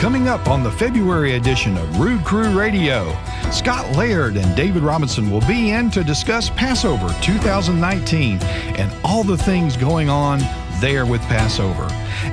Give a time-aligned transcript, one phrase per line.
[0.00, 3.14] Coming up on the February edition of Rood Crew Radio,
[3.52, 9.36] Scott Laird and David Robinson will be in to discuss Passover 2019 and all the
[9.36, 10.38] things going on
[10.80, 11.86] there with Passover.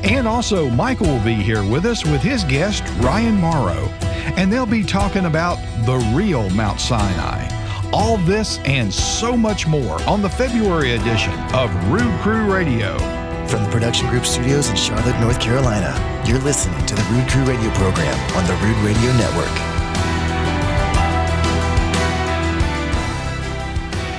[0.05, 3.89] And also, Michael will be here with us with his guest, Ryan Mauro,
[4.37, 7.49] and they'll be talking about the real Mount Sinai.
[7.91, 13.16] All this and so much more on the February edition of Rood Crew Radio.
[13.47, 15.95] From the Production Group studios in Charlotte, North Carolina,
[16.27, 19.76] you're listening to the Rood Crew Radio program on the Rood Radio Network.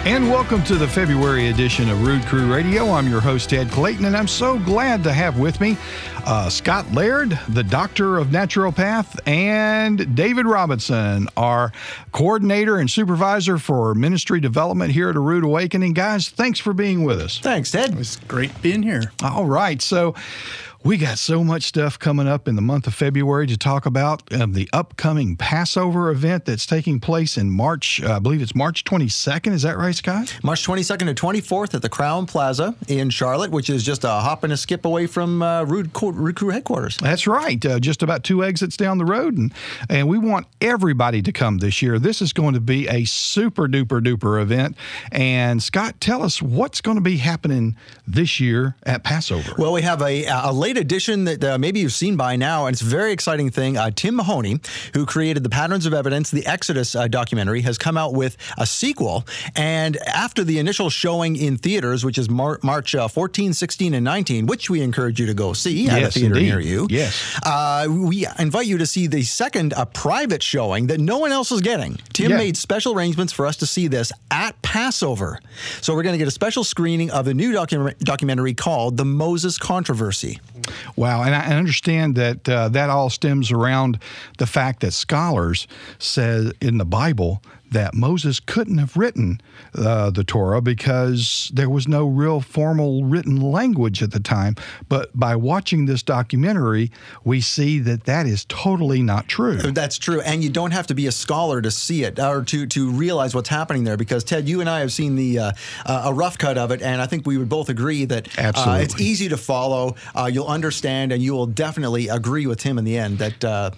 [0.08, 2.92] And welcome to the February edition of Rood Crew Radio.
[2.92, 5.76] I'm your host, Ted Clayton, and I'm so glad to have with me
[6.24, 11.72] uh, Scott Laird, the doctor of naturopath, and David Robinson, our
[12.12, 15.92] coordinator and supervisor for ministry development here at A Rood Awakening.
[15.92, 17.38] Guys, thanks for being with us.
[17.38, 17.94] Thanks, Ted.
[17.98, 19.12] It's great being here.
[19.22, 19.82] All right.
[19.82, 20.14] So,
[20.84, 24.32] we got so much stuff coming up in the month of February to talk about
[24.32, 28.00] um, the upcoming Passover event that's taking place in March.
[28.02, 29.52] Uh, I believe it's March 22nd.
[29.52, 30.38] Is that right, Scott?
[30.42, 34.44] March 22nd to 24th at the Crowne Plaza in Charlotte, which is just a hop
[34.44, 36.96] and a skip away from uh, Rood, Rood Crew headquarters.
[36.98, 37.64] That's right.
[37.64, 39.36] Uh, just about two exits down the road.
[39.36, 39.52] And,
[39.90, 41.98] and we want everybody to come this year.
[41.98, 44.76] This is going to be a super duper duper event.
[45.10, 47.76] And Scott, tell us what's going to be happening
[48.06, 49.54] this year at Passover.
[49.58, 52.74] Well, we have a, a late edition that uh, maybe you've seen by now, and
[52.74, 53.76] it's a very exciting thing.
[53.76, 54.60] Uh, Tim Mahoney,
[54.94, 58.66] who created the Patterns of Evidence, the Exodus uh, documentary, has come out with a
[58.66, 59.26] sequel.
[59.56, 64.04] And after the initial showing in theaters, which is Mar- March uh, 14, 16, and
[64.04, 66.48] 19, which we encourage you to go see at a theater indeed.
[66.48, 67.38] near you, Yes.
[67.44, 71.50] uh, we invite you to see the second uh, private showing that no one else
[71.52, 71.98] is getting.
[72.12, 72.36] Tim Yeah.
[72.38, 75.38] made special arrangements for us to see this at Passover.
[75.80, 79.04] So we're going to get a special screening of the new docu- documentary called The
[79.04, 80.40] Moses Controversy.
[80.96, 83.98] Wow, and I understand that uh, that all stems around
[84.38, 85.66] the fact that scholars
[85.98, 89.40] say in the Bible that Moses couldn't have written
[89.74, 94.54] uh, the Torah because there was no real formal written language at the time.
[94.88, 96.90] But by watching this documentary,
[97.24, 99.56] we see that that is totally not true.
[99.56, 102.66] That's true, and you don't have to be a scholar to see it or to
[102.66, 103.96] to realize what's happening there.
[103.96, 105.52] Because Ted, you and I have seen the uh,
[105.86, 108.78] uh, a rough cut of it, and I think we would both agree that uh,
[108.80, 109.96] it's easy to follow.
[110.14, 113.74] Uh, you'll understand, and you will definitely agree with him in the end that.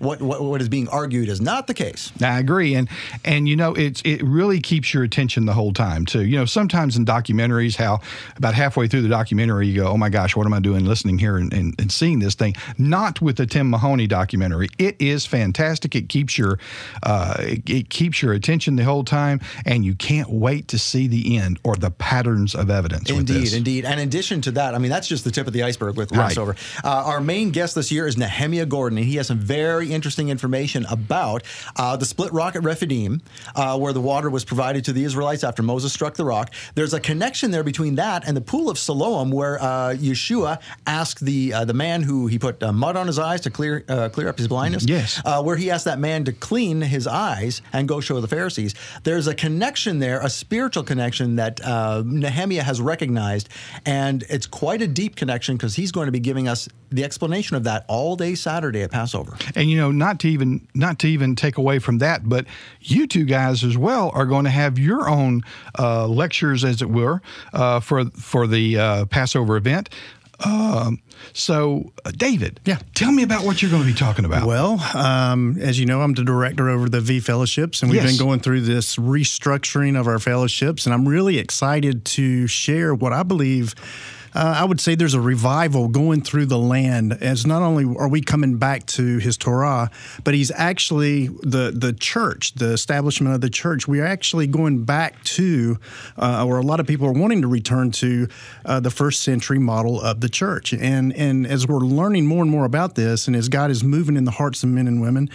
[0.00, 2.10] What, what what is being argued is not the case.
[2.22, 2.88] I agree, and
[3.22, 6.24] and you know it's it really keeps your attention the whole time too.
[6.24, 8.00] You know, sometimes in documentaries, how
[8.36, 11.18] about halfway through the documentary, you go, "Oh my gosh, what am I doing listening
[11.18, 14.68] here and, and, and seeing this thing?" Not with the Tim Mahoney documentary.
[14.78, 15.94] It is fantastic.
[15.94, 16.58] It keeps your
[17.02, 21.08] uh, it, it keeps your attention the whole time, and you can't wait to see
[21.08, 23.10] the end or the patterns of evidence.
[23.12, 23.52] with Indeed, this.
[23.54, 23.84] indeed.
[23.84, 26.10] And in addition to that, I mean, that's just the tip of the iceberg with
[26.12, 26.28] Right.
[26.28, 26.56] Passover.
[26.82, 30.28] Uh, our main guest this year is Nehemiah Gordon, and he has some very interesting
[30.28, 31.42] information about
[31.76, 33.22] uh, the split rock at Rephidim,
[33.54, 36.52] uh, where the water was provided to the Israelites after Moses struck the rock.
[36.74, 41.24] There's a connection there between that and the pool of Siloam, where uh, Yeshua asked
[41.24, 44.08] the uh, the man who he put uh, mud on his eyes to clear uh,
[44.08, 44.84] clear up his blindness.
[44.86, 45.20] Yes.
[45.24, 48.74] Uh, where he asked that man to clean his eyes and go show the Pharisees.
[49.04, 53.48] There's a connection there, a spiritual connection that uh, Nehemiah has recognized,
[53.86, 57.56] and it's quite a deep connection because he's going to be giving us the explanation
[57.56, 59.36] of that all day Saturday at Passover.
[59.54, 62.44] And you know, not to even not to even take away from that, but
[62.80, 65.42] you two guys as well are going to have your own
[65.78, 67.22] uh, lectures, as it were,
[67.54, 69.88] uh, for for the uh, Passover event.
[70.44, 71.00] Um,
[71.34, 72.78] so, uh, David, Yeah.
[72.94, 74.46] tell me about what you're going to be talking about.
[74.46, 78.16] Well, um, as you know, I'm the director over the V Fellowships, and we've Yes.
[78.16, 83.12] been going through this restructuring of our fellowships, and I'm really excited to share what
[83.12, 83.74] I believe.
[84.34, 88.08] Uh, I would say there's a revival going through the land as not only are
[88.08, 89.90] we coming back to his Torah,
[90.24, 93.88] but he's actually the the church, the establishment of the church.
[93.88, 95.78] We are actually going back to,
[96.16, 98.28] uh, or a lot of people are wanting to return to,
[98.64, 100.72] uh, the first century model of the church.
[100.72, 104.16] And and as we're learning more and more about this, and as God is moving
[104.16, 105.28] in the hearts of men and women,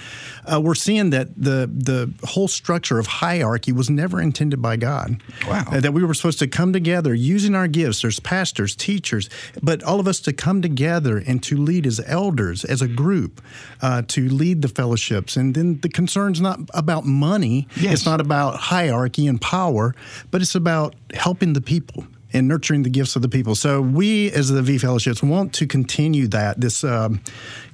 [0.45, 5.21] uh, we're seeing that the the whole structure of hierarchy was never intended by God.
[5.47, 5.63] Wow.
[5.71, 8.01] Uh, that we were supposed to come together using our gifts.
[8.01, 9.29] There's pastors, teachers,
[9.63, 13.41] but all of us to come together and to lead as elders, as a group,
[13.81, 15.35] uh, to lead the fellowships.
[15.35, 17.67] And then the concern's not about money.
[17.75, 17.93] Yes.
[17.93, 19.95] It's not about hierarchy and power,
[20.29, 22.05] but it's about helping the people.
[22.35, 23.55] And nurturing the gifts of the people.
[23.55, 27.21] So we, as the V Fellowships, want to continue that this um,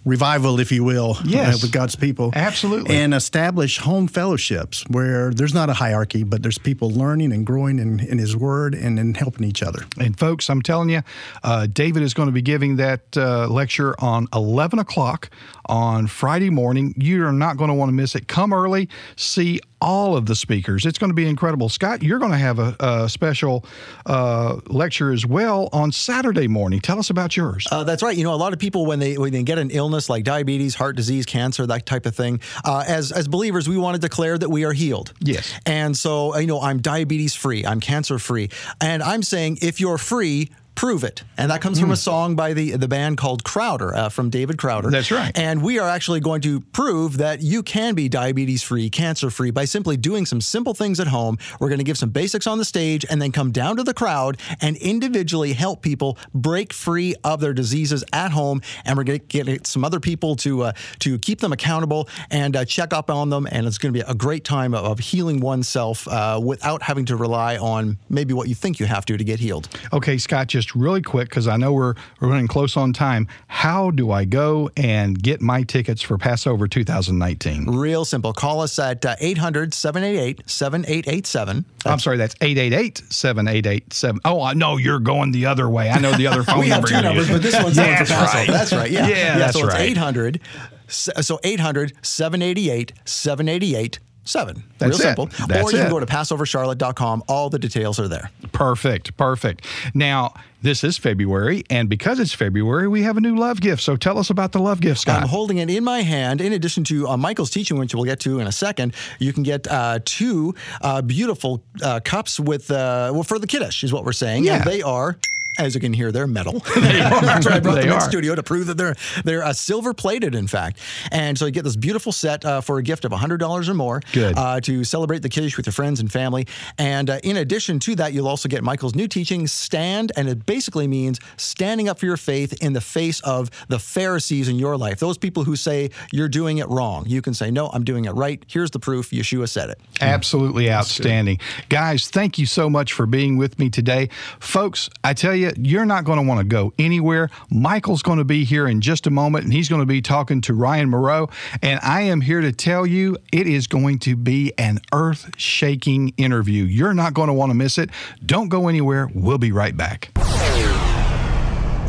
[0.06, 1.56] revival, if you will, Yes.
[1.56, 2.32] uh, with God's people.
[2.36, 2.96] Absolutely.
[2.96, 7.80] And establish home fellowships where there's not a hierarchy, but there's people learning and growing
[7.80, 9.84] in, in His Word and in helping each other.
[10.00, 11.02] And folks, I'm telling you,
[11.44, 15.30] uh, David is going to be giving that uh, lecture on 11 o'clock
[15.68, 16.94] on Friday morning.
[16.98, 18.28] You are not going to want to miss it.
[18.28, 20.86] Come early, see all of the speakers.
[20.86, 21.70] It's going to be incredible.
[21.70, 23.66] Scott, you're going to have a, a special
[24.06, 26.80] uh, lecture as well on Saturday morning.
[26.80, 27.68] Tell us about yours.
[27.72, 28.18] Uh, that's right.
[28.18, 30.76] You know, a lot of people when they when they get an illness like diabetes,
[30.76, 34.38] heart disease, cancer, that type of thing, uh, as as believers, we want to declare
[34.38, 35.14] that we are healed.
[35.20, 35.54] Yes.
[35.66, 38.50] And so, uh, you know, I'm diabetes free, I'm cancer free,
[38.80, 40.52] and I'm saying if you're free.
[40.76, 44.10] Prove it, and that comes from a song by the the band called Crowder, uh,
[44.10, 44.90] from David Crowder.
[44.90, 45.38] That's right.
[45.38, 49.52] And we are actually going to prove that you can be diabetes free, cancer free
[49.52, 51.38] by simply doing some simple things at home.
[51.60, 53.94] We're going to give some basics on the stage and then come down to the
[53.94, 58.62] crowd and individually help people break free of their diseases at home.
[58.86, 62.56] And we're going to get some other people to uh, to keep them accountable and
[62.56, 63.48] uh, check up on them.
[63.52, 67.06] And it's going to be a great time of, of healing oneself uh, without having
[67.06, 69.70] to rely on maybe what you think you have to to get healed.
[69.94, 73.28] Okay, Scott, just really quick because I know we're, we're running close on time.
[73.48, 77.66] How do I go and get my tickets for Passover 2019?
[77.70, 78.34] Real simple.
[78.34, 81.66] Call us at uh, 800 788 7887.
[81.86, 84.22] I'm sorry, that's 888 7887.
[84.26, 85.90] Oh, I know you're going the other way.
[85.90, 86.88] I know the other phone we have number.
[86.88, 88.38] two you're numbers, but this one's for That's Passover.
[88.38, 88.48] right.
[88.48, 88.92] That's right.
[88.92, 89.08] Yeah.
[89.08, 89.90] Yeah, that's so it's right.
[89.90, 90.40] 800.
[90.88, 94.64] So 800 788 788 7.
[94.78, 95.02] That's Real it.
[95.02, 95.26] simple.
[95.48, 95.82] That's or you it.
[95.84, 97.24] can go to PassoverCharlotte.com.
[97.28, 98.30] All the details are there.
[98.52, 99.18] Perfect.
[99.18, 99.66] Perfect.
[99.94, 103.82] Now, this is February, and because it's February, we have a new love gift.
[103.82, 105.24] So tell us about the love gift, Scott.
[105.24, 106.40] I'm holding it in my hand.
[106.40, 109.42] In addition to uh, Michael's teaching, which we'll get to in a second, you can
[109.42, 114.06] get uh, two uh, beautiful uh, cups with, uh, well, for the Kiddush, is what
[114.06, 114.44] we're saying.
[114.44, 114.58] Yeah.
[114.58, 115.18] And they are.
[115.60, 116.60] As you can hear, they're metal.
[116.76, 118.02] That's why I brought They them in are.
[118.02, 120.80] studio to prove that they're they're uh, silver plated, in fact.
[121.12, 123.74] And so you get this beautiful set uh, for a gift of hundred dollars or
[123.74, 124.02] more.
[124.14, 124.38] Good.
[124.38, 126.48] Uh, to celebrate the Kiddush with your friends and family.
[126.78, 130.46] And uh, in addition to that, you'll also get Michael's new teaching, Stand, and it
[130.46, 134.78] basically means standing up for your faith in the face of the Pharisees in your
[134.78, 135.00] life.
[135.00, 137.06] Those people who say you're doing it wrong.
[137.08, 138.44] You can say, No, I'm doing it right.
[138.48, 139.12] Here's the proof.
[139.12, 139.80] Yeshua said it.
[140.00, 141.40] Absolutely outstanding.
[141.70, 144.10] Guys, thank you so much for being with me today.
[144.40, 147.30] Folks, I tell you, you're not going to want to go anywhere.
[147.50, 150.42] Michael's going to be here in just a moment, and he's going to be talking
[150.42, 151.30] to Ryan Mauro.
[151.62, 156.10] And I am here to tell you it is going to be an earth shaking
[156.18, 156.64] interview.
[156.64, 157.90] You're not going to want to miss it.
[158.26, 159.10] Don't go anywhere.
[159.14, 160.12] We'll be right back.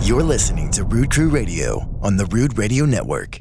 [0.03, 3.41] You're listening to Rood Crew Radio on the Rood Radio Network.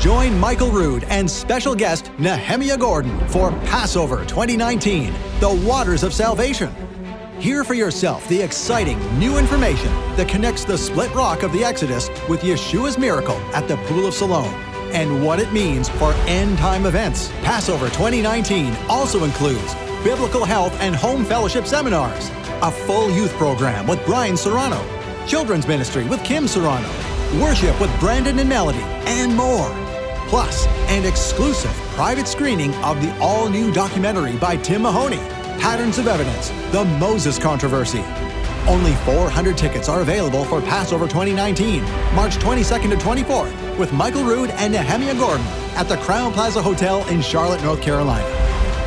[0.00, 6.72] Join Michael Rood and special guest Nehemiah Gordon for Passover 2019 The Waters of Salvation.
[7.40, 12.10] Hear for yourself the exciting new information that connects the split rock of the Exodus
[12.28, 14.52] with Yeshua's miracle at the Pool of Siloam
[14.92, 17.30] and what it means for end time events.
[17.42, 22.28] Passover 2019 also includes biblical health and home fellowship seminars,
[22.60, 24.84] a full youth program with Brian Serrano,
[25.26, 26.90] children's ministry with Kim Serrano,
[27.40, 29.70] worship with Brandon and Melody, and more.
[30.28, 36.06] Plus, an exclusive private screening of the all new documentary by Tim Mahoney, Patterns of
[36.06, 38.04] Evidence The Moses Controversy.
[38.68, 41.82] Only 400 tickets are available for Passover 2019,
[42.14, 47.06] March 22nd to 24th, with Michael Rood and Nehemiah Gordon at the Crowne Plaza Hotel
[47.08, 48.26] in Charlotte, North Carolina.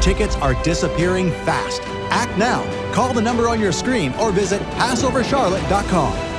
[0.01, 1.81] Tickets are disappearing fast.
[2.11, 2.63] Act now.
[2.93, 6.32] Call the number on your screen or visit PassoverCharlotte.com.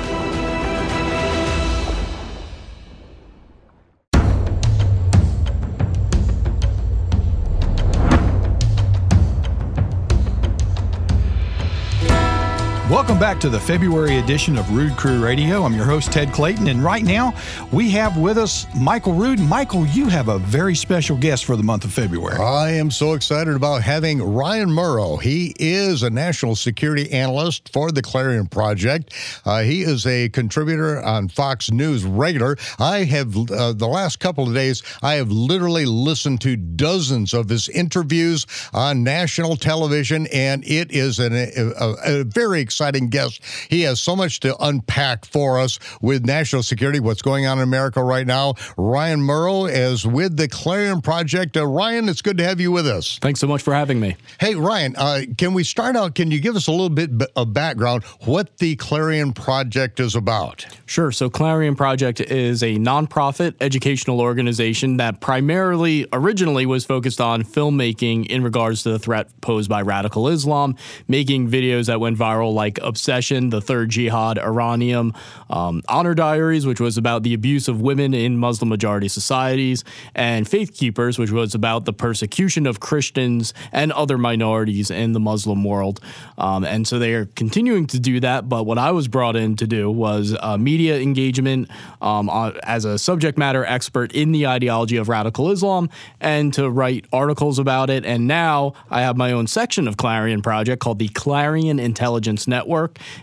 [12.95, 15.65] Welcome back to the February edition of Rood Crew Radio.
[15.65, 17.35] I'm your host, Ted Clayton, and right now
[17.73, 19.41] we have with us Michael Rood.
[19.41, 22.39] Michael, you have a very special guest for the month of February.
[22.39, 25.17] I am so excited about having Ryan Mauro.
[25.17, 29.13] He is a national security analyst for the Clarion Project.
[29.45, 32.57] Uh, he is a contributor on Fox News regular.
[32.79, 37.49] I have, uh, the last couple of days, I have literally listened to dozens of
[37.49, 43.09] his interviews on national television, and it is an, a, a, a very exciting exciting
[43.09, 43.41] guest.
[43.71, 47.65] He has so much to unpack for us with national security, what's going on in
[47.65, 48.55] America right now.
[48.77, 51.57] Ryan Mauro is with the Clarion Project.
[51.57, 53.19] Uh, Ryan, it's good to have you with us.
[53.23, 54.17] Thanks so much for having me.
[54.39, 56.15] Hey, Ryan, uh, can we start out?
[56.15, 60.67] Can you give us a little bit of background what the Clarion Project is about?
[60.85, 61.11] Sure.
[61.11, 68.27] So, Clarion Project is a nonprofit educational organization that primarily originally was focused on filmmaking
[68.27, 70.77] in regards to the threat posed by radical Islam,
[71.09, 75.15] making videos that went viral like Obsession, The Third Jihad, Iranium,
[75.51, 80.49] um, Honor Diaries, which was about the abuse of women in Muslim majority societies, and
[80.49, 85.65] Faith Keepers, which was about the persecution of Christians and other minorities in the Muslim
[85.65, 86.01] world.
[86.39, 88.49] Um, and so they are continuing to do that.
[88.49, 92.31] But what I was brought in to do was uh, media engagement um,
[92.63, 95.91] as a subject matter expert in the ideology of radical Islam
[96.21, 98.05] and to write articles about it.
[98.05, 102.54] And now I have my own section of Clarion Project called the Clarion Intelligence Network.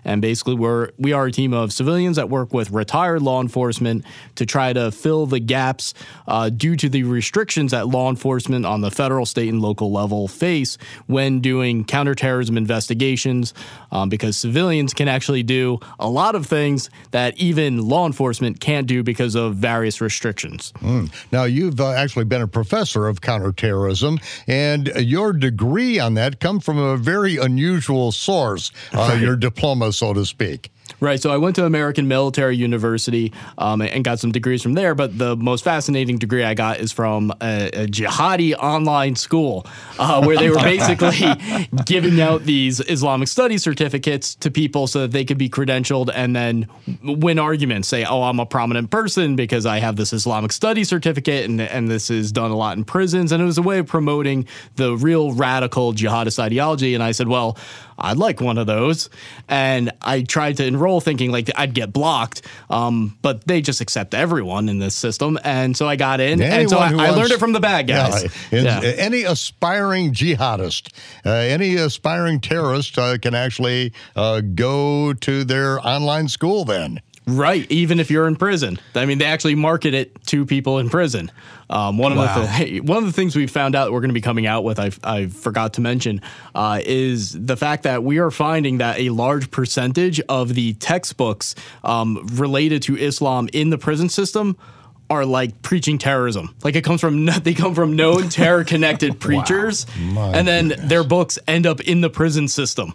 [0.04, 4.06] And basically, we're, we are a team of civilians that work with retired law enforcement
[4.36, 5.94] to try to fill the gaps
[6.28, 10.28] uh, due to the restrictions that law enforcement on the federal, state, and local level
[10.28, 13.54] face when doing counterterrorism investigations,
[13.92, 18.88] um, because civilians can actually do a lot of things that even law enforcement can't
[18.88, 20.74] do because of various restrictions.
[20.80, 21.12] Mm.
[21.32, 26.60] Now, you've uh, actually been a professor of counterterrorism, and your degree on that come
[26.60, 29.18] from a very unusual source, uh.
[29.22, 30.72] Your diploma, so to speak.
[31.00, 31.21] Right.
[31.21, 34.95] So I went to American Military University um, and got some degrees from there.
[34.95, 39.65] But the most fascinating degree I got is from a, a jihadi online school
[39.98, 41.33] uh, where they were basically
[41.86, 46.36] giving out these Islamic studies certificates to people so that they could be credentialed and
[46.36, 46.67] then
[47.03, 47.88] win arguments.
[47.88, 51.89] Say, oh, I'm a prominent person because I have this Islamic study certificate and, and
[51.89, 53.31] this is done a lot in prisons.
[53.31, 56.93] And it was a way of promoting the real radical jihadist ideology.
[56.93, 57.57] And I said, well,
[58.01, 59.10] I'd like one of those.
[59.48, 64.14] And I tried to enroll thinking like I'd get blocked, um, but they just accept
[64.14, 65.38] everyone in this system.
[65.44, 66.42] And so I got in.
[66.42, 68.24] Anyone and so I, I wants, learned it from the bad guys.
[68.52, 68.90] Yeah, yeah.
[68.98, 70.92] Any aspiring jihadist,
[71.26, 77.02] uh, any aspiring terrorist uh, can actually uh, go to their online school then.
[77.28, 78.80] Right, even if you're in prison.
[78.96, 81.32] I mean, they actually market it to people in prison.
[81.70, 82.42] Um, one of wow.
[82.58, 84.63] the th- one of the things we found out we're going to be coming out
[84.63, 86.22] with, I, I forgot to mention,
[86.56, 91.54] uh, is the fact that we are finding that a large percentage of the textbooks
[91.84, 94.58] um, related to Islam in the prison system
[95.12, 96.56] are like preaching terrorism.
[96.63, 100.32] Like it comes from they come from known terror connected preachers, wow.
[100.34, 100.90] and then goodness.
[100.90, 102.94] their books end up in the prison system.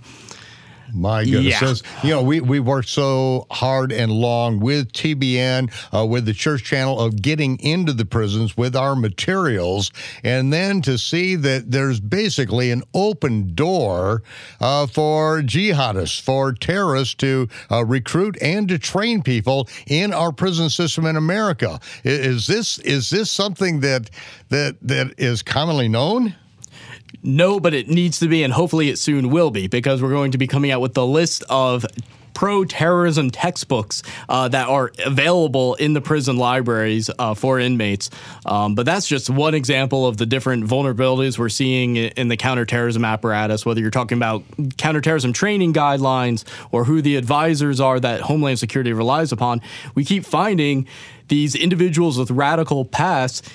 [0.93, 1.83] My goodness.
[1.83, 2.02] Yeah.
[2.02, 6.64] you know, we, we worked so hard and long with TBN, uh, with the church
[6.64, 9.90] channel of getting into the prisons with our materials.
[10.25, 14.23] And then to see that there's basically an open door
[14.61, 20.71] uh, for jihadists, for terrorists to uh, recruit and to train people in our prison
[20.71, 21.81] system in America.
[22.05, 24.11] Is this is this something that
[24.49, 26.35] that that is commonly known?
[27.22, 30.32] No, but it needs to be, and hopefully it soon will be, because we're going
[30.32, 31.84] to be coming out with the list of
[32.36, 38.10] pro terrorism textbooks uh, that are available in the prison libraries uh, for inmates.
[38.44, 43.06] Um, but that's just one example of the different vulnerabilities we're seeing in the counterterrorism
[43.06, 44.44] apparatus, whether you're talking about
[44.76, 49.62] counterterrorism training guidelines or who the advisors are that Homeland Security relies upon.
[49.94, 50.86] We keep finding
[51.28, 53.50] these individuals with radical pasts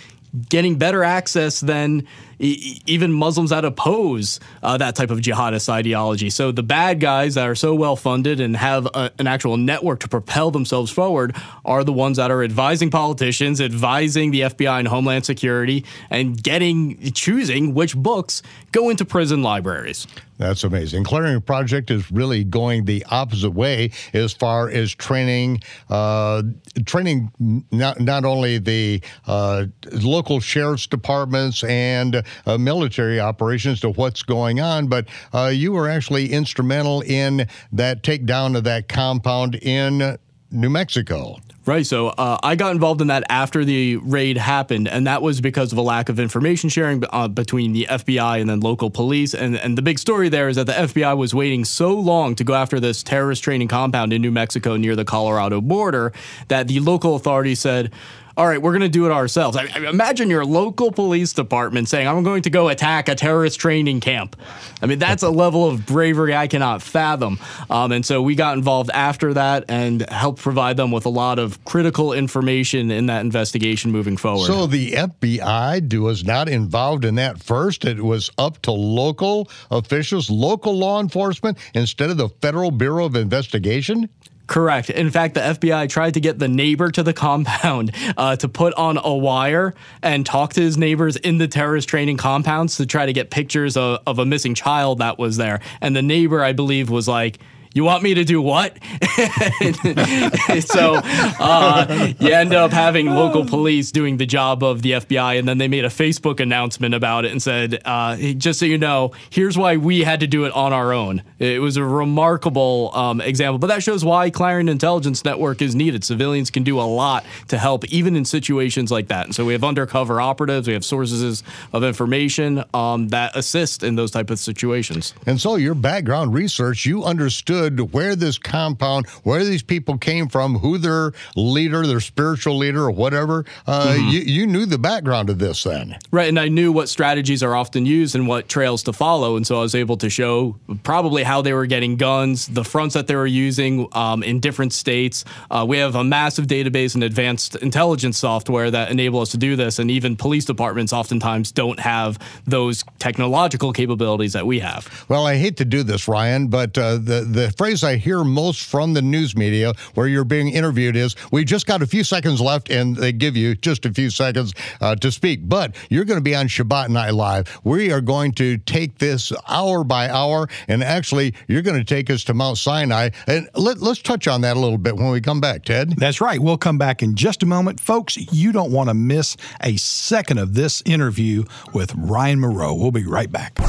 [0.49, 2.07] getting better access than
[2.41, 6.29] even Muslims that oppose uh, that type of jihadist ideology.
[6.29, 9.99] So the bad guys that are so well funded and have a, an actual network
[10.01, 14.87] to propel themselves forward are the ones that are advising politicians, advising the FBI and
[14.87, 20.07] Homeland Security, and getting choosing which books go into prison libraries.
[20.41, 21.03] That's amazing.
[21.03, 26.41] Clarion Project is really going the opposite way as far as training, uh,
[26.87, 27.31] training
[27.71, 34.59] not not only the uh, local sheriff's departments and uh, military operations to what's going
[34.59, 40.17] on, but uh, you were actually instrumental in that takedown of that compound in
[40.51, 41.37] New Mexico.
[41.65, 41.85] Right.
[41.85, 45.71] So uh, I got involved in that after the raid happened, and that was because
[45.71, 49.35] of a lack of information sharing uh, between the FBI and then local police.
[49.35, 52.43] And, and the big story there is that the FBI was waiting so long to
[52.43, 56.13] go after this terrorist training compound in New Mexico near the Colorado border
[56.47, 57.91] that the local authorities said,
[58.37, 59.57] all right, we're going to do it ourselves.
[59.57, 63.59] I, I imagine your local police department saying, I'm going to go attack a terrorist
[63.59, 64.35] training camp.
[64.81, 67.39] I mean, that's a level of bravery I cannot fathom.
[67.69, 71.39] Um, and so we got involved after that and helped provide them with a lot
[71.39, 74.47] of of critical information in that investigation moving forward.
[74.47, 77.83] So the FBI was not involved in that first.
[77.85, 83.15] It was up to local officials, local law enforcement, instead of the Federal Bureau of
[83.15, 84.09] Investigation?
[84.51, 84.89] Correct.
[84.89, 88.73] In fact, the FBI tried to get the neighbor to the compound uh, to put
[88.73, 93.05] on a wire and talk to his neighbors in the terrorist training compounds to try
[93.05, 95.61] to get pictures of, of a missing child that was there.
[95.79, 97.39] And the neighbor, I believe, was like,
[97.73, 98.77] you want me to do what?
[100.59, 100.99] so
[101.39, 105.57] uh, you end up having local police doing the job of the FBI, and then
[105.57, 109.57] they made a Facebook announcement about it and said, uh, just so you know, here's
[109.57, 111.23] why we had to do it on our own.
[111.39, 116.03] It was a remarkable um, example, but that shows why Clarion Intelligence Network is needed.
[116.03, 119.25] Civilians can do a lot to help, even in situations like that.
[119.25, 123.95] And so we have undercover operatives, we have sources of information um, that assist in
[123.95, 125.13] those type of situations.
[125.25, 130.27] And so your background research, you understood understood where this compound, where these people came
[130.27, 133.45] from, who their leader, their spiritual leader, or whatever.
[133.67, 134.09] Uh, mm-hmm.
[134.09, 135.97] you, you knew the background of this then.
[136.11, 136.29] Right.
[136.29, 139.35] And I knew what strategies are often used and what trails to follow.
[139.35, 142.93] And so I was able to show probably how they were getting guns, the fronts
[142.95, 145.25] that they were using um, in different states.
[145.49, 149.55] Uh, we have a massive database and advanced intelligence software that enable us to do
[149.55, 149.79] this.
[149.79, 155.05] And even police departments oftentimes don't have those technological capabilities that we have.
[155.09, 158.23] Well, I hate to do this, Ryan, but uh, the, the the phrase I hear
[158.23, 162.03] most from the news media where you're being interviewed is, we just got a few
[162.03, 165.41] seconds left and they give you just a few seconds uh, to speak.
[165.43, 167.59] But you're going to be on Shabbat Night Live.
[167.65, 172.09] We are going to take this hour by hour and actually you're going to take
[172.09, 173.09] us to Mount Sinai.
[173.27, 175.91] And let, let's touch on that a little bit when we come back, Ted.
[175.97, 176.39] That's right.
[176.39, 177.81] We'll come back in just a moment.
[177.81, 181.43] Folks, you don't want to miss a second of this interview
[181.73, 182.73] with Ryan Mauro.
[182.73, 183.59] We'll be right back.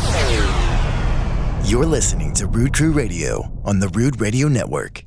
[1.65, 5.05] You're listening to Rood Crew Radio on the Rood Radio Network.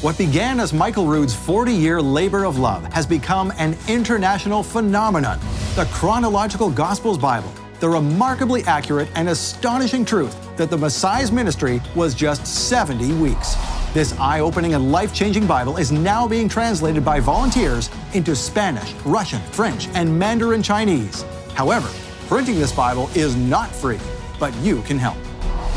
[0.00, 5.40] What began as Michael Rood's 40 year labor of love has become an international phenomenon
[5.74, 12.14] the Chronological Gospels Bible, the remarkably accurate and astonishing truth that the Messiah's ministry was
[12.14, 13.56] just 70 weeks.
[13.92, 18.94] This eye opening and life changing Bible is now being translated by volunteers into Spanish,
[19.04, 21.22] Russian, French, and Mandarin Chinese.
[21.54, 21.90] However,
[22.28, 23.98] printing this Bible is not free
[24.42, 25.16] but you can help.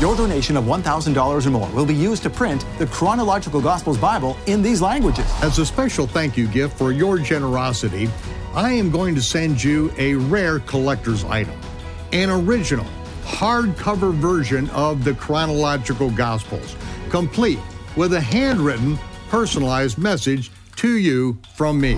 [0.00, 4.36] Your donation of $1,000 or more will be used to print the Chronological Gospels Bible
[4.46, 5.24] in these languages.
[5.40, 8.10] As a special thank you gift for your generosity,
[8.54, 11.54] I am going to send you a rare collector's item
[12.12, 12.86] an original
[13.22, 16.74] hardcover version of the Chronological Gospels,
[17.08, 17.60] complete
[17.94, 21.96] with a handwritten, personalized message to you from me.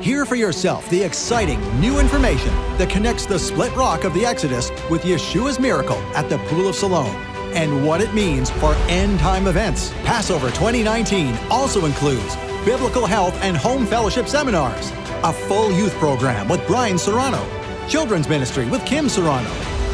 [0.00, 4.72] Hear for yourself the exciting new information that connects the split rock of the Exodus
[4.90, 9.46] with Yeshua's miracle at the Pool of Siloam and what it means for end time
[9.46, 9.90] events.
[10.04, 14.90] Passover 2019 also includes biblical health and home fellowship seminars,
[15.24, 17.44] a full youth program with Brian Serrano,
[17.88, 19.50] children's ministry with Kim Serrano,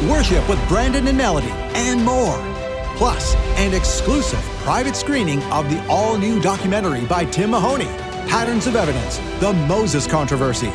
[0.09, 2.37] worship with Brandon and Melody, and more.
[2.97, 7.85] Plus, an exclusive private screening of the all new documentary by Tim Mahoney,
[8.27, 10.71] Patterns of Evidence The Moses Controversy.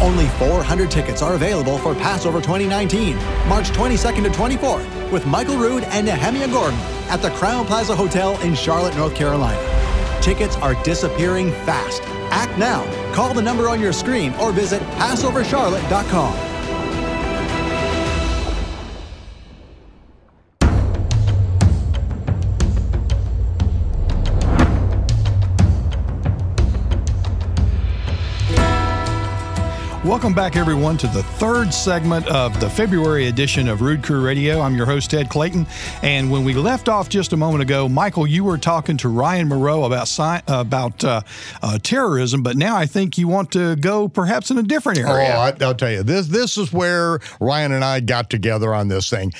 [0.00, 3.16] Only 400 tickets are available for Passover 2019,
[3.48, 6.78] March 22nd to 24th, with Michael Rood and Nehemiah Gordon
[7.10, 9.60] at the Crowne Plaza Hotel in Charlotte, North Carolina.
[10.22, 12.02] Tickets are disappearing fast.
[12.30, 12.84] Act now.
[13.12, 16.49] Call the number on your screen or visit PassoverCharlotte.com.
[30.10, 34.60] Welcome back, everyone, to the third segment of the February edition of Rood Crew Radio.
[34.60, 35.68] I'm your host, Ted Clayton.
[36.02, 39.46] And when we left off just a moment ago, Michael, you were talking to Ryan
[39.46, 41.20] Mauro about sci- about uh,
[41.62, 45.32] uh, terrorism, but now I think you want to go perhaps in a different area.
[45.32, 46.26] Oh, I, I'll tell you this.
[46.26, 49.32] This is where Ryan and I got together on this thing.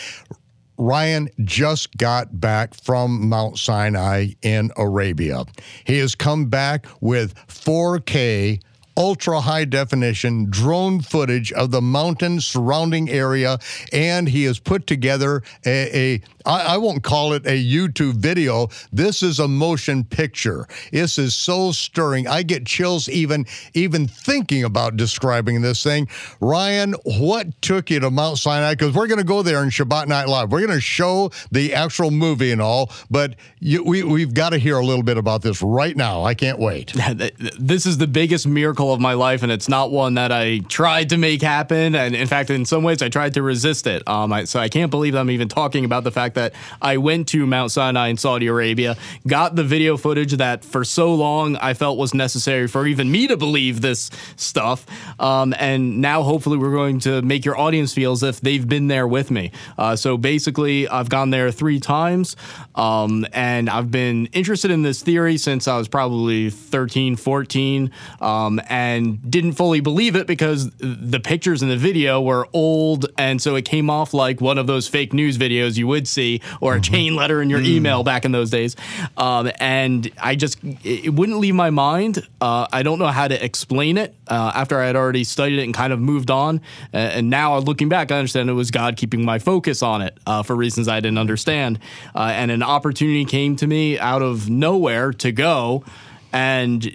[0.79, 5.47] Ryan just got back from Mount Sinai in Arabia.
[5.83, 8.61] He has come back with 4K
[9.01, 13.59] ultra high definition drone footage of the mountain surrounding area,
[13.95, 18.69] and he has put together a, a I, I won't call it a YouTube video.
[18.93, 20.67] This is a motion picture.
[20.93, 22.27] This is so stirring.
[22.27, 26.09] I get chills even even thinking about describing this thing.
[26.41, 28.73] Ryan, what took you to Mount Sinai?
[28.73, 30.51] Because we're going to go there in Shabbat Night Live.
[30.53, 34.59] We're going to show the actual movie and all, but you, we we've got to
[34.59, 36.25] hear a little bit about this right now.
[36.25, 36.95] I can't wait.
[37.59, 41.11] This is the biggest miracle of my life, and it's not one that I tried
[41.11, 41.95] to make happen.
[41.95, 44.07] And in fact, in some ways, I tried to resist it.
[44.09, 47.29] Um, I, so I can't believe I'm even talking about the fact that I went
[47.29, 51.75] to Mount Sinai in Saudi Arabia, got the video footage that for so long I
[51.75, 54.87] felt was necessary for even me to believe this stuff.
[55.21, 58.89] Um, and now hopefully we're going to make your audience feel as if they've been
[58.89, 59.51] there with me.
[59.79, 62.37] Uh, so basically, I've gone there three times,
[62.75, 67.91] um, and I've been interested in this theory since I was probably 13, 14,
[68.21, 73.41] um, and didn't fully believe it because the pictures in the video were old, and
[73.41, 76.20] so it came off like one of those fake news videos you would see
[76.61, 78.77] or a chain letter in your email back in those days.
[79.17, 82.27] Um, and I just, it wouldn't leave my mind.
[82.41, 85.65] Uh, I don't know how to explain it uh, after I had already studied it
[85.65, 86.61] and kind of moved on.
[86.93, 90.19] Uh, and now looking back, I understand it was God keeping my focus on it
[90.27, 91.79] uh, for reasons I didn't understand.
[92.15, 95.85] Uh, and an opportunity came to me out of nowhere to go.
[96.33, 96.89] And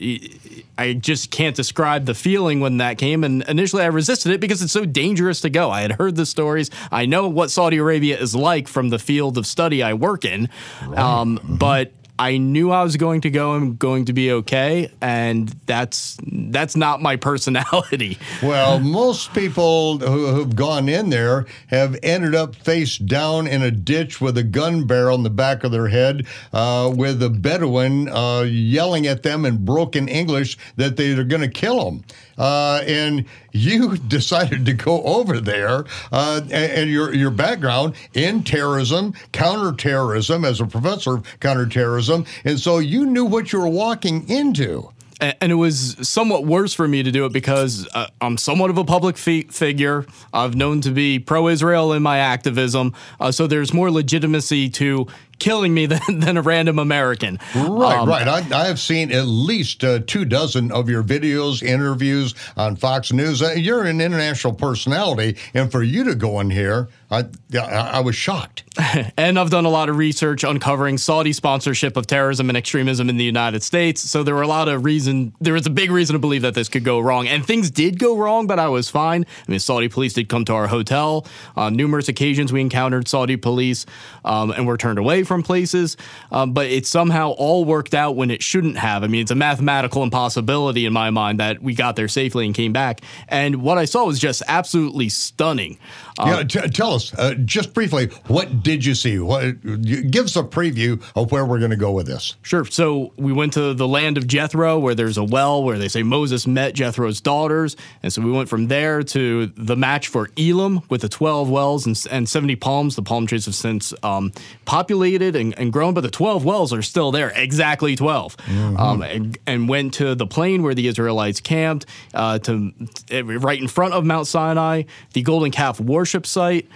[0.78, 3.24] I just can't describe the feeling when that came.
[3.24, 5.72] And initially, I resisted it because it's so dangerous to go.
[5.72, 6.70] I had heard the stories.
[6.92, 10.50] I know what Saudi Arabia is like from the field of study I work in.
[10.86, 11.00] Right.
[11.00, 11.56] Um, mm-hmm.
[11.56, 16.18] But I knew I was going to go and going to be okay, and that's
[16.26, 18.18] that's not my personality.
[18.42, 23.72] Well, most people who have gone in there have ended up face down in a
[23.72, 28.08] ditch with a gun barrel in the back of their head, uh, with a Bedouin
[28.10, 32.04] uh, yelling at them in broken English that they're going to kill them
[32.38, 39.14] uh, and you decided to go over there, uh, and, your your background in terrorism,
[39.32, 44.90] counterterrorism, as a professor of counterterrorism, and so you knew what you were walking into
[45.22, 48.78] and it was somewhat worse for me to do it because uh, I'm somewhat of
[48.78, 50.06] a public fi- figure.
[50.34, 55.08] I've known to be pro-Israel in my activism, uh, so there's more legitimacy to
[55.40, 57.40] killing me than, than a random American.
[57.56, 58.28] Right, um, right.
[58.28, 63.12] I, I, have seen at least uh, two dozen of your videos, interviews on Fox
[63.12, 63.42] News.
[63.42, 67.26] Uh, you're an international personality, and for you to go in here, I,
[67.60, 68.64] I was shocked.
[69.18, 73.18] and I've done a lot of research uncovering Saudi sponsorship of terrorism and extremism in
[73.18, 74.02] the United States.
[74.02, 75.34] So there were a lot of reason.
[75.40, 78.00] There was a big reason to believe that this could go wrong, and things did
[78.00, 79.26] go wrong, but I was fine.
[79.48, 82.52] I mean, Saudi police did come to our hotel on numerous occasions.
[82.52, 83.86] We encountered Saudi police,
[84.24, 85.98] um, and were turned away from places,
[86.32, 89.04] um, but it somehow all worked out when it shouldn't have.
[89.04, 92.54] I mean, it's a mathematical impossibility in my mind that we got there safely and
[92.54, 93.02] came back.
[93.28, 95.78] And what I saw was just absolutely stunning.
[96.18, 99.20] Um, yeah, t- tell us uh, just briefly what did you see?
[99.20, 102.36] What give us a preview of where we're going to go with this?
[102.42, 102.66] Sure.
[102.66, 106.04] So we went to the land of Jethro, where there's a well where they say
[106.04, 110.82] Moses met Jethro's daughters, and so we went from there to the match for Elim
[110.90, 112.96] with the 12 wells and, and 70 palms.
[112.96, 114.32] The palm trees have since um,
[114.66, 118.38] populated and, and, grown, but the 12 wells are still there, exactly 12.
[118.38, 118.78] Mm-hmm.
[118.78, 122.74] Um, and, and, went to the plain where the Israelites camped, uh, to
[123.22, 126.68] right in front of Mount Sinai, the Golden Calf worship site.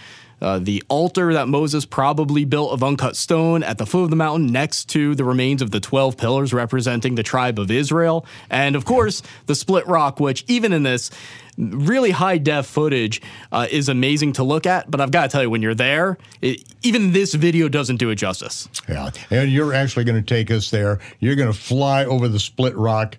[0.42, 4.16] Uh, the altar that Moses probably built of uncut stone at the foot of the
[4.16, 8.26] mountain next to the remains of the 12 pillars representing the tribe of Israel.
[8.50, 11.12] And of course, the split rock, which even in this
[11.58, 13.22] really high def footage
[13.52, 14.90] uh, is amazing to look at.
[14.90, 18.10] But I've got to tell you, when you're there, it, even this video doesn't do
[18.10, 18.70] it justice.
[18.88, 19.12] Yeah.
[19.30, 21.00] And you're actually going to take us there.
[21.20, 23.18] You're going to fly over the split rock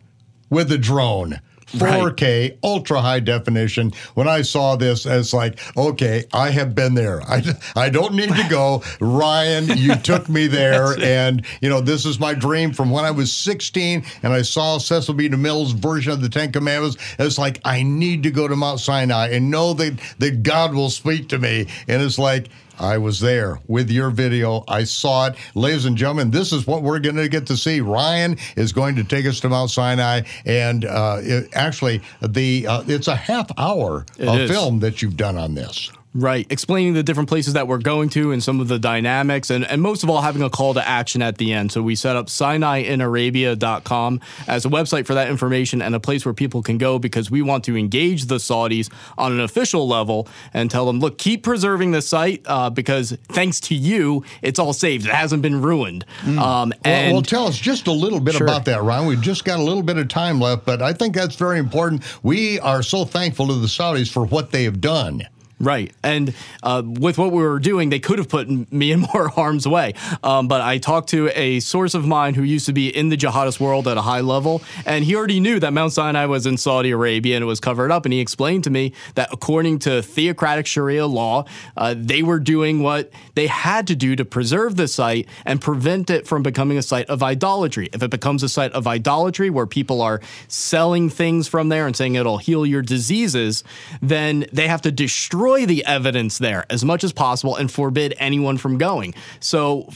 [0.49, 1.41] with a drone.
[1.73, 2.59] 4K, right.
[2.63, 3.93] ultra high definition.
[4.15, 7.23] When I saw this, it's like, okay, I have been there.
[7.29, 7.43] I,
[7.77, 8.83] I don't need to go.
[9.01, 10.99] Ryan, you took me there.
[11.01, 14.79] and, you know, this is my dream from when I was 16 and I saw
[14.79, 15.29] Cecil B.
[15.29, 16.97] DeMille's version of the Ten Commandments.
[17.19, 20.91] It's like, I need to go to Mount Sinai and know that, that God will
[20.91, 21.67] speak to me.
[21.89, 22.49] And it's like,
[22.81, 24.65] I was there with your video.
[24.67, 25.37] I saw it.
[25.55, 27.81] Ladies and gentlemen, this is what we're going to get to see.
[27.81, 30.23] Ryan is going to take us to Mount Sinai.
[30.47, 35.37] And uh, it, actually, the uh, it's a half hour of film that you've done
[35.37, 35.93] on this.
[36.13, 36.45] Right.
[36.51, 39.81] Explaining the different places that we're going to and some of the dynamics, and, and
[39.81, 41.71] most of all, having a call to action at the end.
[41.71, 46.35] So we set up SinaiInArabia.com as a website for that information and a place where
[46.35, 50.69] people can go because we want to engage the Saudis on an official level and
[50.69, 55.07] tell them, look, keep preserving the site uh, because thanks to you, it's all saved.
[55.07, 56.05] It hasn't been ruined.
[56.23, 56.39] Mm.
[56.39, 58.49] Um, well, well, tell us just a little bit sure.
[58.49, 59.07] about that, Ron.
[59.07, 62.03] We've just got a little bit of time left, but I think that's very important.
[62.25, 65.29] We are so thankful to the Saudis for what they have done.
[65.61, 65.93] Right.
[66.03, 69.69] And uh, with what we were doing, they could have put me in more harm's
[69.69, 69.93] way.
[70.25, 73.17] Um, but I talked to a source of mine who used to be in the
[73.17, 76.57] jihadist world at a high level, and he already knew that Mount Sinai was in
[76.57, 78.07] Saudi Arabia and it was covered up.
[78.07, 81.45] And he explained to me that according to theocratic Sharia law,
[81.77, 86.09] uh, they were doing what they had to do to preserve the site and prevent
[86.09, 87.91] it from becoming a site of idolatry.
[87.93, 91.95] If it becomes a site of idolatry where people are selling things from there and
[91.95, 93.63] saying it'll heal your diseases,
[94.01, 98.15] then they have to destroy destroy the evidence there as much as possible and forbid
[98.19, 99.15] anyone from going.
[99.41, 99.89] So,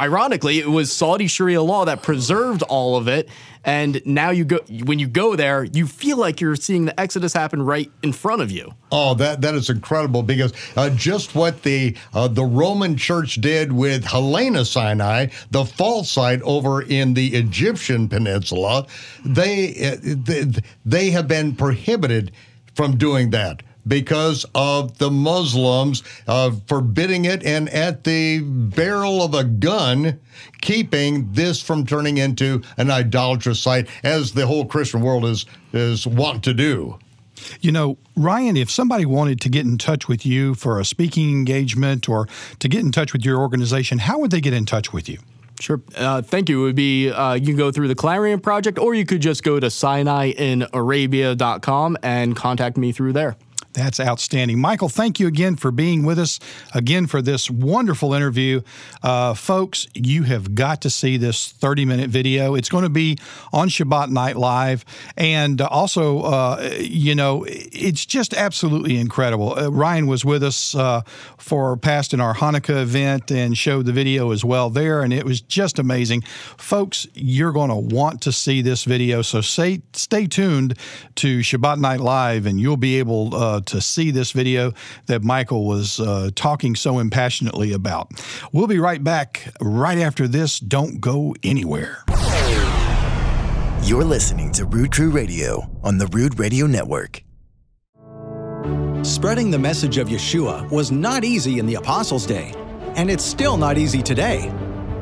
[0.00, 3.28] ironically, it was Saudi Sharia law that preserved all of it.
[3.64, 7.32] And now you go when you go there, you feel like you're seeing the Exodus
[7.32, 8.72] happen right in front of you.
[8.92, 13.72] Oh, that that is incredible because uh, just what the uh, the Roman Church did
[13.72, 18.86] with Helena Sinai, the false site over in the Egyptian peninsula,
[19.24, 20.44] they uh, they,
[20.84, 22.30] they have been prohibited
[22.76, 29.34] from doing that because of the Muslims uh, forbidding it and at the barrel of
[29.34, 30.18] a gun
[30.60, 36.06] keeping this from turning into an idolatrous site as the whole Christian world is is
[36.06, 36.98] want to do.
[37.60, 41.30] You know, Ryan, if somebody wanted to get in touch with you for a speaking
[41.30, 42.28] engagement or
[42.60, 45.18] to get in touch with your organization, how would they get in touch with you?
[45.60, 45.80] Sure.
[45.96, 46.62] Uh, thank you.
[46.62, 49.42] It would be uh, you can go through the Clarion Project, or you could just
[49.42, 53.36] go to SinaiInArabia.com and contact me through there.
[53.76, 54.58] That's outstanding.
[54.58, 56.40] Michael, thank you again for being with us,
[56.72, 58.62] again for this wonderful interview.
[59.02, 62.54] Uh, folks, you have got to see this 30 minute video.
[62.54, 63.18] It's going to be
[63.52, 64.86] on Shabbat Night Live.
[65.18, 69.58] And also, uh, you know, it's just absolutely incredible.
[69.58, 71.02] Uh, Ryan was with us uh,
[71.36, 75.02] for past in our Hanukkah event and showed the video as well there.
[75.02, 76.22] And it was just amazing.
[76.56, 79.20] Folks, you're going to want to see this video.
[79.20, 80.78] So stay, stay tuned
[81.16, 84.72] to Shabbat Night Live and you'll be able uh, to see this video
[85.06, 88.10] that Michael was uh, talking so impassionately about.
[88.52, 90.58] We'll be right back right after this.
[90.58, 92.04] Don't go anywhere.
[93.82, 97.22] You're listening to Rood Crew Radio on the Rood Radio Network.
[99.02, 102.52] Spreading the message of Yeshua was not easy in the Apostles' day,
[102.96, 104.52] and it's still not easy today.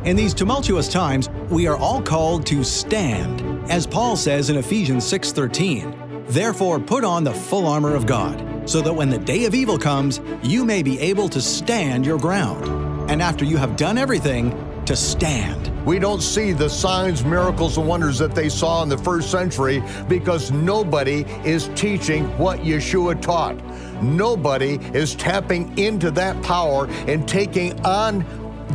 [0.04, 5.04] In these tumultuous times, we are all called to stand, as Paul says in Ephesians
[5.04, 5.94] 6:13.
[6.28, 9.78] Therefore, put on the full armor of God so that when the day of evil
[9.78, 12.64] comes, you may be able to stand your ground.
[13.10, 14.52] And after you have done everything,
[14.86, 15.70] to stand.
[15.86, 19.82] We don't see the signs, miracles, and wonders that they saw in the first century
[20.08, 23.56] because nobody is teaching what Yeshua taught.
[24.02, 28.24] Nobody is tapping into that power and taking on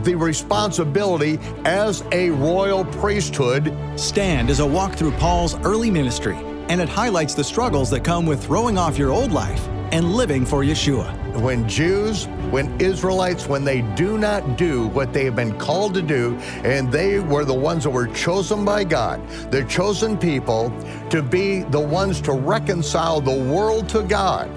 [0.04, 3.76] the responsibility as a royal priesthood.
[3.96, 6.38] Stand is a walk through Paul's early ministry,
[6.70, 10.46] and it highlights the struggles that come with throwing off your old life and living
[10.46, 11.16] for Yeshua.
[11.42, 16.02] When Jews, when Israelites, when they do not do what they have been called to
[16.02, 20.72] do, and they were the ones that were chosen by God, the chosen people
[21.10, 24.50] to be the ones to reconcile the world to God,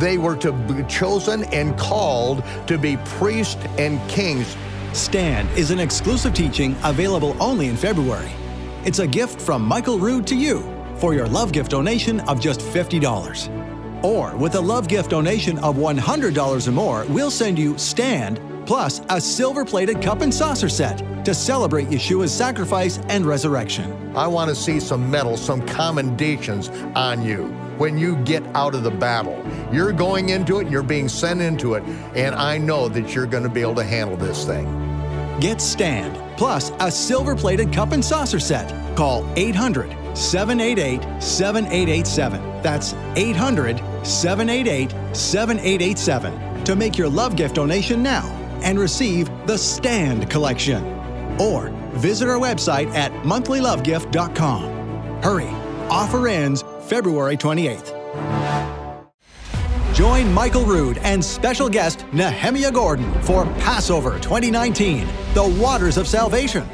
[0.00, 4.56] they were to be chosen and called to be priests and kings.
[4.92, 8.30] Stand is an exclusive teaching available only in February.
[8.84, 12.60] It's a gift from Michael Rood to you for your love gift donation of just
[12.60, 13.75] $50.
[14.02, 19.00] Or with a love gift donation of $100 or more, we'll send you Stand plus
[19.08, 24.14] a silver plated cup and saucer set to celebrate Yeshua's sacrifice and resurrection.
[24.16, 27.46] I want to see some medals, some commendations on you
[27.78, 29.42] when you get out of the battle.
[29.72, 31.82] You're going into it you're being sent into it,
[32.14, 34.85] and I know that you're going to be able to handle this thing.
[35.40, 38.68] Get Stand plus a silver plated cup and saucer set.
[38.96, 42.62] Call 800 788 7887.
[42.62, 48.24] That's 800 788 7887 to make your love gift donation now
[48.62, 50.84] and receive the Stand Collection.
[51.40, 55.22] Or visit our website at monthlylovegift.com.
[55.22, 55.48] Hurry,
[55.90, 57.95] offer ends February 28th.
[59.96, 66.68] Join Michael Rood and special guest Nehemiah Gordon for Passover 2019 The Waters of Salvation.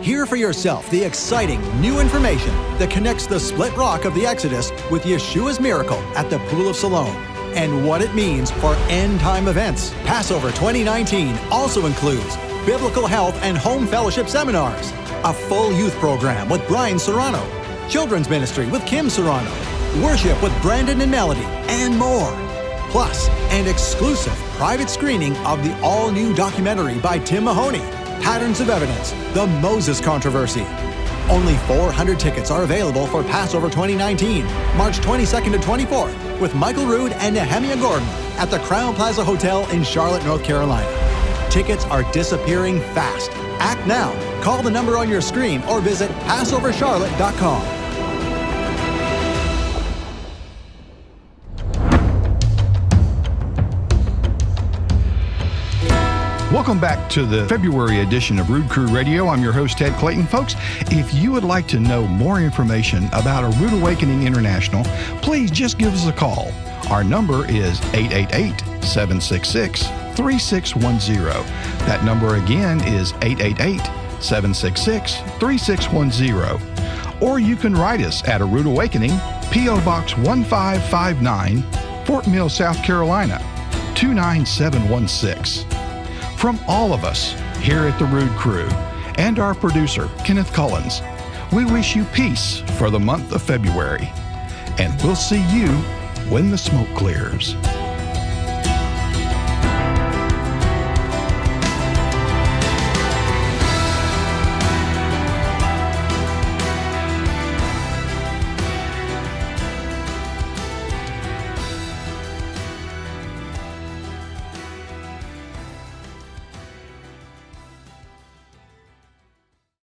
[0.00, 4.70] Hear for yourself the exciting new information that connects the split rock of the Exodus
[4.90, 7.14] with Yeshua's miracle at the Pool of Siloam
[7.54, 9.92] and what it means for end time events.
[10.06, 14.90] Passover 2019 also includes biblical health and home fellowship seminars,
[15.24, 17.46] a full youth program with Brian Serrano,
[17.90, 19.52] children's ministry with Kim Serrano,
[20.02, 22.53] worship with Brandon and Melody, and more.
[22.94, 27.80] Plus, an exclusive private screening of the all new documentary by Tim Mahoney,
[28.22, 30.64] Patterns of Evidence The Moses Controversy.
[31.28, 34.44] Only 400 tickets are available for Passover 2019,
[34.76, 38.06] March 22nd to 24th, with Michael Rood and Nehemiah Gordon
[38.38, 40.88] at the Crowne Plaza Hotel in Charlotte, North Carolina.
[41.50, 43.32] Tickets are disappearing fast.
[43.58, 44.12] Act now.
[44.40, 47.83] Call the number on your screen or visit PassoverCharlotte.com.
[56.64, 59.28] Welcome back to the February edition of Rood Crew Radio.
[59.28, 60.26] I'm your host, Ted Clayton.
[60.26, 60.54] Folks,
[60.90, 64.82] if you would like to know more information about a Rood Awakening International,
[65.20, 66.50] please just give us a call.
[66.88, 69.82] Our number is 888 766
[70.16, 71.26] 3610.
[71.86, 73.82] That number again is 888
[74.22, 77.22] 766 3610.
[77.22, 79.12] Or you can write us at a Rood Awakening,
[79.50, 79.84] P.O.
[79.84, 83.38] Box 1559, Fort Mill, South Carolina,
[83.96, 85.73] 29716.
[86.44, 88.68] From all of us here at the Rood Crew
[89.16, 91.00] and our producer, Kenneth Collins,
[91.50, 94.10] we wish you peace for the month of February.
[94.76, 95.68] And we'll see you
[96.28, 97.54] when the smoke clears.